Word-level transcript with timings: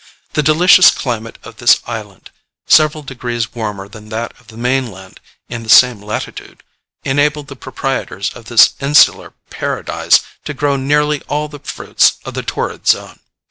The 0.33 0.41
delicious 0.41 0.89
climate 0.89 1.37
of 1.43 1.57
this 1.57 1.79
island, 1.85 2.31
several 2.65 3.03
degrees 3.03 3.53
warmer 3.53 3.87
than 3.87 4.09
that 4.09 4.33
of 4.39 4.47
the 4.47 4.57
main 4.57 4.89
land 4.91 5.19
in 5.47 5.61
the 5.61 5.69
same 5.69 6.01
latitude, 6.01 6.63
enabled 7.03 7.49
the 7.49 7.55
proprietors 7.55 8.31
of 8.33 8.45
this 8.45 8.73
insular 8.79 9.35
Paradise 9.51 10.21
to 10.45 10.55
grow 10.55 10.75
nearly 10.75 11.21
all 11.27 11.47
the 11.49 11.59
fruits 11.59 12.13
of 12.25 12.33
the 12.33 12.41
torrid 12.41 12.87
zone. 12.87 13.19